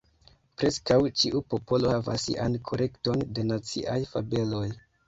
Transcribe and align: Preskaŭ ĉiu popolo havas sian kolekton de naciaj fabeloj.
Preskaŭ 0.61 0.97
ĉiu 1.23 1.43
popolo 1.55 1.93
havas 1.97 2.27
sian 2.31 2.59
kolekton 2.71 3.25
de 3.39 3.49
naciaj 3.53 4.01
fabeloj. 4.17 4.69